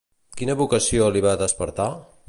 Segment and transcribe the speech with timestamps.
[0.39, 1.91] Quina vocació li va despertar?